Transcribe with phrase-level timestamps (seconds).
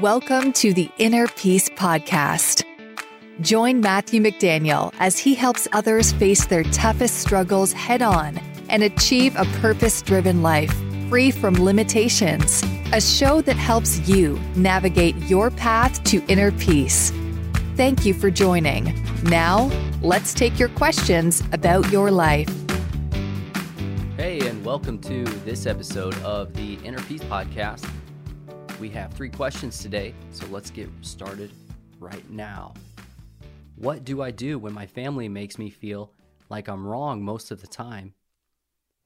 [0.00, 2.64] Welcome to the Inner Peace Podcast.
[3.42, 8.38] Join Matthew McDaniel as he helps others face their toughest struggles head on
[8.70, 10.74] and achieve a purpose driven life
[11.10, 12.64] free from limitations.
[12.94, 17.12] A show that helps you navigate your path to inner peace.
[17.76, 18.98] Thank you for joining.
[19.24, 19.70] Now,
[20.00, 22.48] let's take your questions about your life.
[24.16, 27.86] Hey, and welcome to this episode of the Inner Peace Podcast.
[28.82, 31.52] We have three questions today, so let's get started
[32.00, 32.74] right now.
[33.76, 36.12] What do I do when my family makes me feel
[36.48, 38.14] like I'm wrong most of the time?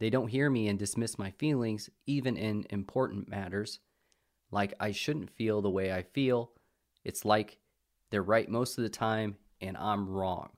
[0.00, 3.78] They don't hear me and dismiss my feelings, even in important matters,
[4.50, 6.50] like I shouldn't feel the way I feel.
[7.04, 7.58] It's like
[8.10, 10.50] they're right most of the time and I'm wrong.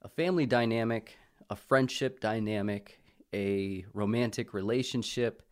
[0.00, 1.18] A family dynamic,
[1.50, 2.98] a friendship dynamic,
[3.34, 5.42] a romantic relationship,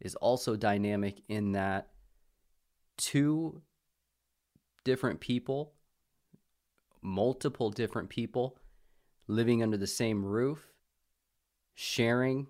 [0.00, 1.88] is also dynamic in that
[2.96, 3.62] two
[4.84, 5.72] different people,
[7.02, 8.58] multiple different people
[9.28, 10.68] living under the same roof,
[11.74, 12.46] sharing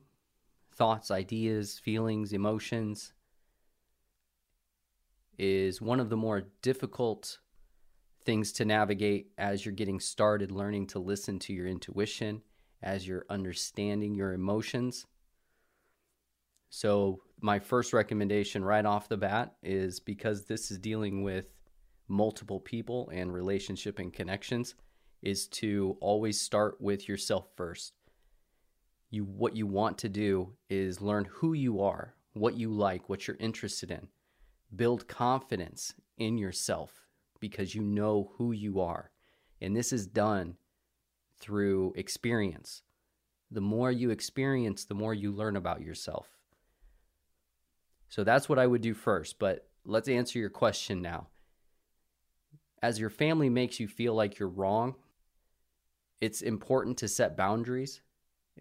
[0.74, 3.12] thoughts, ideas, feelings, emotions
[5.38, 7.38] is one of the more difficult
[8.24, 12.42] things to navigate as you're getting started learning to listen to your intuition,
[12.82, 15.06] as you're understanding your emotions.
[16.68, 21.46] So, my first recommendation right off the bat is because this is dealing with
[22.08, 24.74] multiple people and relationship and connections
[25.22, 27.92] is to always start with yourself first.
[29.10, 33.26] You what you want to do is learn who you are, what you like, what
[33.26, 34.08] you're interested in.
[34.74, 37.06] Build confidence in yourself
[37.40, 39.10] because you know who you are.
[39.60, 40.56] And this is done
[41.38, 42.82] through experience.
[43.50, 46.35] The more you experience, the more you learn about yourself.
[48.08, 49.38] So that's what I would do first.
[49.38, 51.28] But let's answer your question now.
[52.82, 54.94] As your family makes you feel like you're wrong,
[56.20, 58.00] it's important to set boundaries.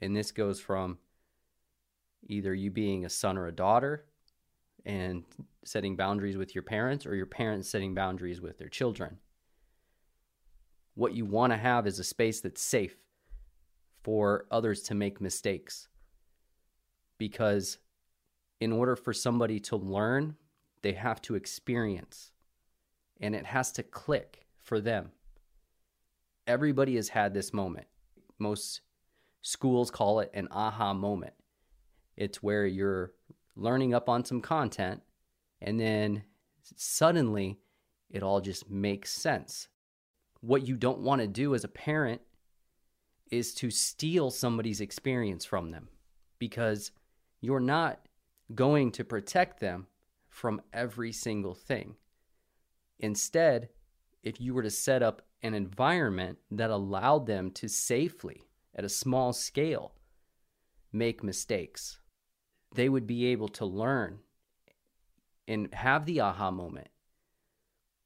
[0.02, 0.98] And this goes from
[2.28, 4.06] either you being a son or a daughter
[4.86, 5.24] and
[5.64, 9.18] setting boundaries with your parents, or your parents setting boundaries with their children.
[10.94, 12.96] What you want to have is a space that's safe
[14.04, 15.88] for others to make mistakes.
[17.18, 17.80] Because
[18.60, 20.36] in order for somebody to learn,
[20.82, 22.32] they have to experience
[23.20, 25.12] and it has to click for them.
[26.48, 27.88] Everybody has had this moment.
[28.40, 28.82] Most
[29.42, 31.34] schools call it an aha moment.
[32.18, 33.14] It's where you're
[33.56, 35.02] learning up on some content
[35.62, 36.24] and then
[36.76, 37.60] suddenly
[38.10, 39.68] it all just makes sense.
[40.42, 42.22] What you don't want to do as a parent
[43.32, 45.90] is to steal somebody's experience from them
[46.38, 46.92] because
[47.42, 48.05] you're not
[48.54, 49.88] going to protect them
[50.30, 51.96] from every single thing.
[53.00, 53.70] Instead,
[54.24, 58.44] if you were to set up an environment that allowed them to safely,
[58.76, 59.94] at a small scale,
[60.92, 62.00] make mistakes,
[62.74, 64.20] they would be able to learn
[65.48, 66.90] and have the aha moment.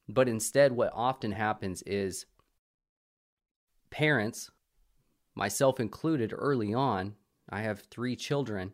[0.08, 2.26] But instead, what often happens is
[3.90, 4.50] parents,
[5.34, 7.14] myself included early on,
[7.48, 8.72] I have three children,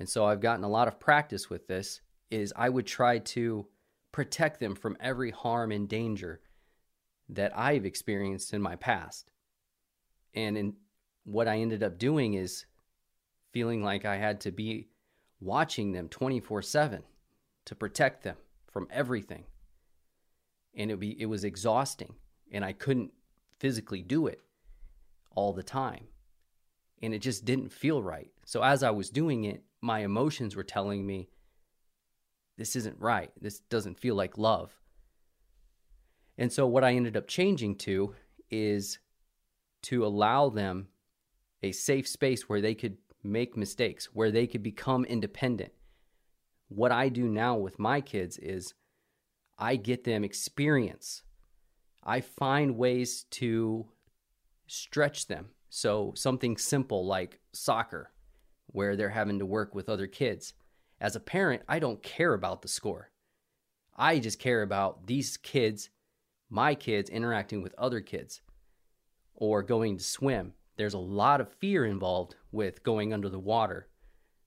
[0.00, 2.00] and so I've gotten a lot of practice with this,
[2.30, 3.66] is I would try to
[4.12, 6.40] protect them from every harm and danger
[7.28, 9.30] that I've experienced in my past.
[10.34, 10.76] And in
[11.24, 12.64] what I ended up doing is
[13.52, 14.88] feeling like I had to be
[15.38, 17.02] watching them 24/7
[17.66, 19.44] to protect them from everything.
[20.74, 22.14] And it be it was exhausting
[22.50, 23.12] and I couldn't
[23.58, 24.40] physically do it
[25.30, 26.08] all the time.
[27.02, 28.32] And it just didn't feel right.
[28.46, 31.28] So as I was doing it, my emotions were telling me
[32.58, 33.30] this isn't right.
[33.40, 34.78] This doesn't feel like love.
[36.36, 38.14] And so, what I ended up changing to
[38.50, 38.98] is
[39.84, 40.88] to allow them
[41.62, 45.72] a safe space where they could make mistakes, where they could become independent.
[46.68, 48.74] What I do now with my kids is
[49.58, 51.22] I get them experience.
[52.02, 53.86] I find ways to
[54.66, 55.50] stretch them.
[55.70, 58.12] So, something simple like soccer
[58.72, 60.54] where they're having to work with other kids.
[61.00, 63.10] As a parent, I don't care about the score.
[63.96, 65.90] I just care about these kids,
[66.48, 68.40] my kids, interacting with other kids
[69.34, 70.52] or going to swim.
[70.76, 73.88] There's a lot of fear involved with going under the water.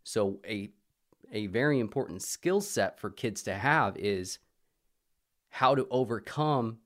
[0.03, 0.71] So, a,
[1.31, 4.39] a very important skill set for kids to have is
[5.49, 6.79] how to overcome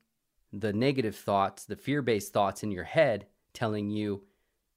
[0.52, 4.24] the negative thoughts, the fear based thoughts in your head telling you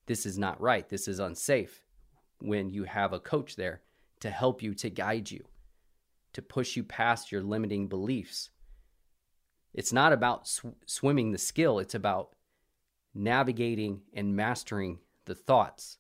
[0.06, 1.82] this is not right, this is unsafe
[2.42, 3.82] when you have a coach there
[4.20, 5.46] to help you, to guide you.
[6.34, 8.50] to push you past your limiting beliefs.
[9.74, 12.36] It's not about sw- swimming the skill, it's about
[13.14, 15.98] navigating and mastering the thoughts.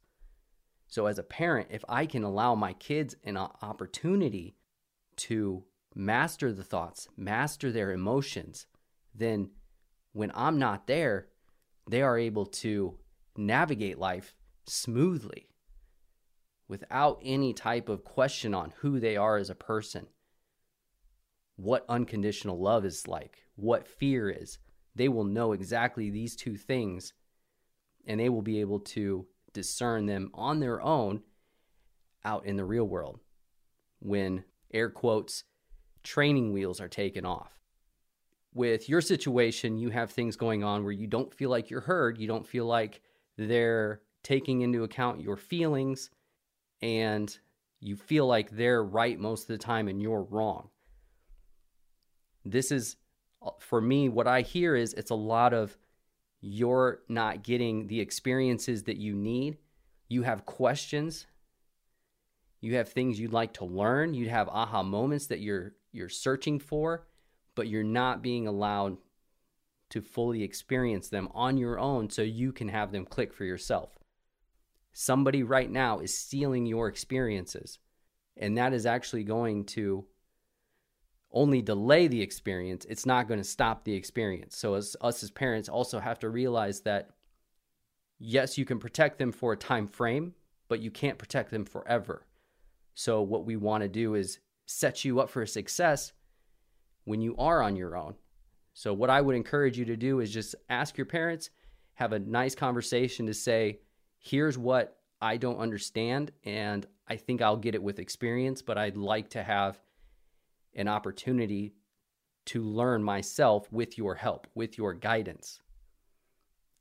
[0.87, 4.55] So, as a parent, if I can allow my kids an opportunity
[5.17, 5.65] to
[5.95, 8.65] master the thoughts, master their emotions,
[9.13, 9.49] then
[10.13, 11.27] when I'm not there,
[11.89, 12.97] they are able to
[13.37, 14.33] navigate life
[14.65, 15.49] smoothly
[16.71, 20.07] without any type of question on who they are as a person,
[21.57, 24.57] what unconditional love is like, what fear is.
[24.95, 27.11] They will know exactly these two things
[28.07, 31.23] and they will be able to discern them on their own
[32.23, 33.19] out in the real world
[33.99, 35.43] when air quotes
[36.03, 37.51] training wheels are taken off.
[38.53, 42.17] With your situation, you have things going on where you don't feel like you're heard,
[42.17, 43.01] you don't feel like
[43.37, 46.09] they're taking into account your feelings,
[46.81, 47.37] and
[47.79, 50.69] you feel like they're right most of the time and you're wrong.
[52.45, 52.95] This is,
[53.59, 55.77] for me, what I hear is it's a lot of
[56.41, 59.57] you're not getting the experiences that you need.
[60.07, 61.27] You have questions.
[62.59, 64.13] You have things you'd like to learn.
[64.13, 67.05] You'd have aha moments that you're you're searching for,
[67.55, 68.97] but you're not being allowed
[69.89, 74.00] to fully experience them on your own so you can have them click for yourself.
[74.93, 77.79] Somebody right now is stealing your experiences,
[78.37, 80.05] and that is actually going to
[81.31, 82.85] only delay the experience.
[82.89, 84.57] It's not going to stop the experience.
[84.57, 87.11] So, as us as parents also have to realize that
[88.19, 90.33] yes, you can protect them for a time frame,
[90.67, 92.27] but you can't protect them forever.
[92.93, 96.13] So, what we want to do is set you up for success
[97.05, 98.15] when you are on your own.
[98.73, 101.49] So, what I would encourage you to do is just ask your parents,
[101.95, 103.79] have a nice conversation to say,
[104.21, 108.95] here's what I don't understand, and I think I'll get it with experience, but I'd
[108.95, 109.79] like to have
[110.73, 111.73] an opportunity
[112.45, 115.61] to learn myself with your help, with your guidance.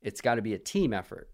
[0.01, 1.29] It's got to be a team effort.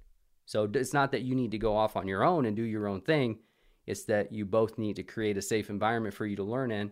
[0.46, 2.88] So it's not that you need to go off on your own and do your
[2.88, 3.40] own thing.
[3.86, 6.92] It's that you both need to create a safe environment for you to learn in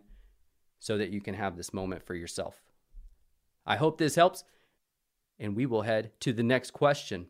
[0.79, 2.61] so that you can have this moment for yourself.
[3.65, 4.43] I hope this helps.
[5.39, 7.27] And we will head to the next question.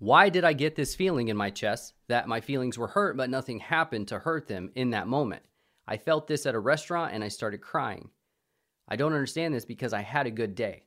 [0.00, 3.28] Why did I get this feeling in my chest that my feelings were hurt, but
[3.28, 5.42] nothing happened to hurt them in that moment?
[5.86, 8.08] I felt this at a restaurant and I started crying.
[8.88, 10.84] I don't understand this because I had a good day.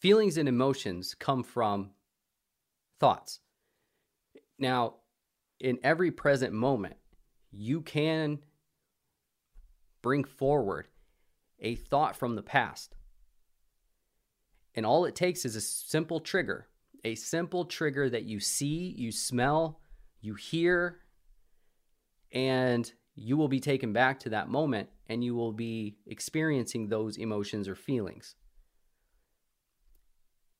[0.00, 1.92] Feelings and emotions come from
[2.98, 3.40] thoughts.
[4.58, 4.96] Now,
[5.60, 6.96] in every present moment,
[7.50, 8.40] you can
[10.02, 10.88] bring forward
[11.58, 12.96] a thought from the past.
[14.74, 16.68] And all it takes is a simple trigger,
[17.04, 19.80] a simple trigger that you see, you smell,
[20.20, 21.00] you hear,
[22.32, 27.16] and you will be taken back to that moment and you will be experiencing those
[27.16, 28.36] emotions or feelings.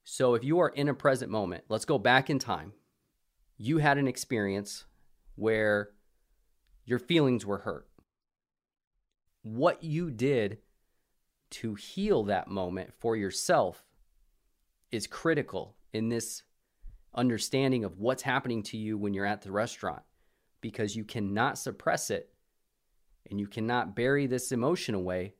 [0.03, 2.73] So, if you are in a present moment, let's go back in time.
[3.57, 4.87] You had an experience
[5.37, 5.91] where
[6.85, 7.87] your feelings were hurt.
[9.43, 10.59] What you did
[11.51, 13.85] to heal that moment for yourself
[14.93, 16.43] is critical in this
[17.15, 20.03] understanding of what's happening to you when you're at the restaurant
[20.61, 22.33] because you cannot suppress it
[23.29, 25.35] and you cannot bury this emotion away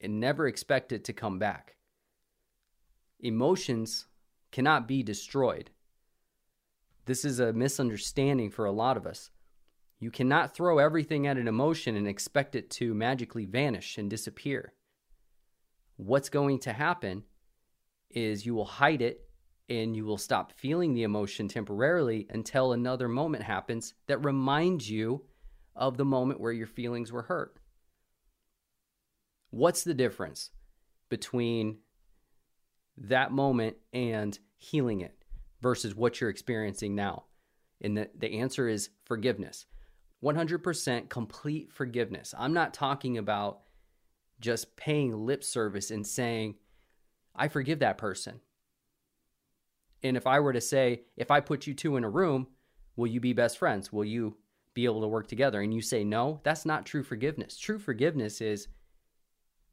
[0.00, 1.76] and never expect it to come back.
[3.20, 4.06] Emotions
[4.52, 5.70] cannot be destroyed.
[7.06, 9.30] This is a misunderstanding for a lot of us.
[9.98, 14.74] You cannot throw everything at an emotion and expect it to magically vanish and disappear.
[15.96, 17.24] What's going to happen
[18.10, 19.26] is you will hide it
[19.68, 25.24] and you will stop feeling the emotion temporarily until another moment happens that reminds you
[25.74, 27.58] of the moment where your feelings were hurt.
[29.50, 30.50] What's the difference
[31.08, 31.78] between
[32.98, 35.16] that moment and healing it
[35.60, 37.24] versus what you're experiencing now?
[37.80, 39.66] And the, the answer is forgiveness.
[40.22, 42.34] 100% complete forgiveness.
[42.38, 43.60] I'm not talking about
[44.40, 46.54] just paying lip service and saying,
[47.36, 48.40] I forgive that person.
[50.02, 52.48] And if I were to say, if I put you two in a room,
[52.96, 53.92] will you be best friends?
[53.92, 54.36] Will you
[54.74, 55.60] be able to work together?
[55.60, 57.58] And you say no, that's not true forgiveness.
[57.58, 58.68] True forgiveness is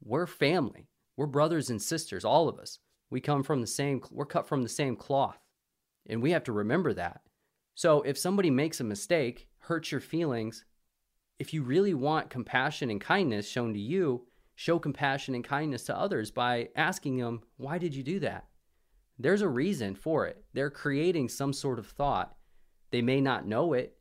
[0.02, 0.88] we're family.
[1.16, 2.78] We're brothers and sisters, all of us.
[3.10, 5.38] We come from the same, we're cut from the same cloth.
[6.06, 7.20] And we have to remember that.
[7.74, 10.64] So if somebody makes a mistake, hurts your feelings,
[11.38, 15.96] if you really want compassion and kindness shown to you, show compassion and kindness to
[15.96, 18.46] others by asking them, Why did you do that?
[19.18, 20.44] There's a reason for it.
[20.52, 22.34] They're creating some sort of thought.
[22.90, 23.96] They may not know it.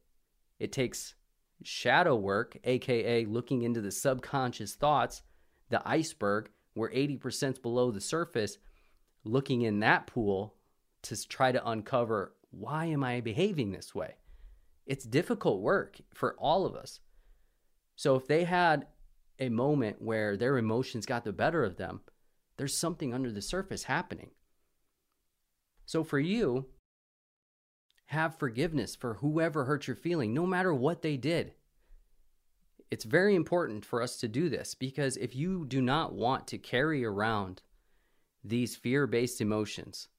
[0.60, 1.16] It takes
[1.64, 5.22] shadow work, aka looking into the subconscious thoughts,
[5.70, 8.58] the iceberg, where 80% below the surface,
[9.24, 10.56] looking in that pool
[11.04, 14.16] to try to uncover why am I behaving this way?
[14.86, 17.00] It's difficult work for all of us.
[17.96, 18.88] So if they had
[19.44, 22.02] a moment where their emotions got the better of them,
[22.58, 24.32] there's something under the surface happening.
[25.86, 26.68] So for you,
[28.08, 31.54] have forgiveness for whoever hurt your feeling, no matter what they did.
[32.92, 36.58] It's very important for us to do this because if you do not want to
[36.58, 37.64] carry around
[38.44, 40.10] these fear based emotions,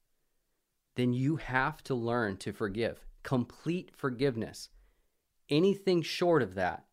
[0.95, 3.05] then you have to learn to forgive.
[3.23, 4.69] Complete forgiveness.
[5.49, 6.85] Anything short of that,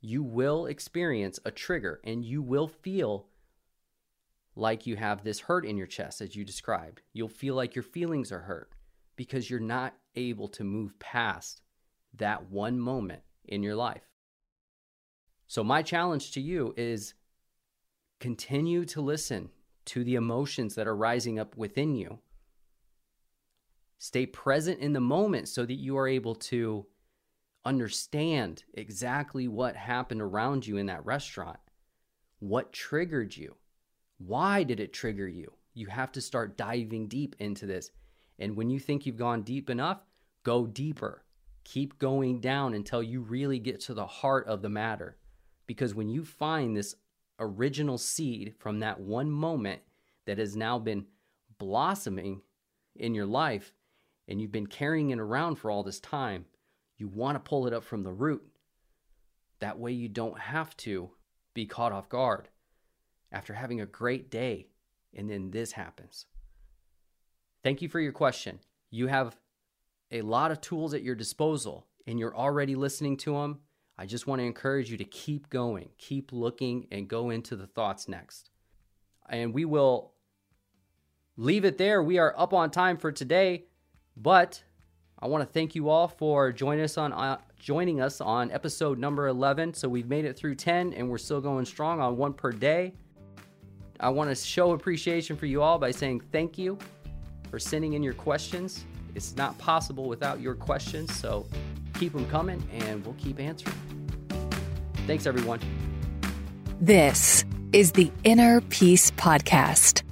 [0.00, 3.26] you will experience a trigger and you will feel
[4.56, 7.02] like you have this hurt in your chest, as you described.
[7.12, 8.72] You'll feel like your feelings are hurt
[9.16, 11.62] because you're not able to move past
[12.16, 14.02] that one moment in your life.
[15.46, 17.14] So, my challenge to you is
[18.18, 19.50] continue to listen
[19.86, 22.18] to the emotions that are rising up within you.
[23.98, 26.86] Stay present in the moment so that you are able to
[27.64, 31.58] understand exactly what happened around you in that restaurant.
[32.38, 33.56] What triggered you?
[34.18, 35.52] Why did it trigger you?
[35.74, 37.90] You have to start diving deep into this.
[38.38, 40.00] And when you think you've gone deep enough,
[40.42, 41.24] go deeper.
[41.64, 45.18] Keep going down until you really get to the heart of the matter.
[45.66, 46.94] Because when you find this
[47.38, 49.82] original seed from that one moment
[50.26, 51.06] that has now been
[51.58, 52.40] blossoming
[52.96, 53.72] in your life
[54.28, 56.46] and you've been carrying it around for all this time,
[57.00, 58.42] you want to pull it up from the root.
[59.60, 61.10] That way, you don't have to
[61.54, 62.48] be caught off guard
[63.32, 64.68] after having a great day
[65.14, 66.26] and then this happens.
[67.62, 68.60] Thank you for your question.
[68.90, 69.36] You have
[70.10, 73.60] a lot of tools at your disposal and you're already listening to them.
[73.98, 77.66] I just want to encourage you to keep going, keep looking, and go into the
[77.66, 78.50] thoughts next.
[79.28, 80.14] And we will
[81.36, 82.02] leave it there.
[82.02, 83.66] We are up on time for today,
[84.16, 84.64] but
[85.22, 88.98] I want to thank you all for joining us on uh, joining us on episode
[88.98, 89.74] number 11.
[89.74, 92.94] So we've made it through 10 and we're still going strong on one per day.
[93.98, 96.78] I want to show appreciation for you all by saying thank you
[97.50, 98.86] for sending in your questions.
[99.14, 101.46] It's not possible without your questions, so
[101.94, 103.76] keep them coming and we'll keep answering.
[105.06, 105.60] Thanks, everyone.
[106.80, 110.02] This is the Inner Peace Podcast.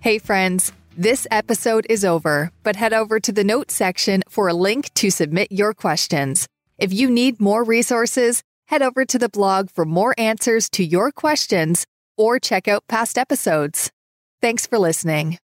[0.00, 4.54] Hey, friends, this episode is over, but head over to the notes section for a
[4.54, 6.46] link to submit your questions.
[6.78, 11.10] If you need more resources, head over to the blog for more answers to your
[11.10, 11.86] questions
[12.16, 13.90] or check out past episodes.
[14.40, 15.38] Thanks for listening.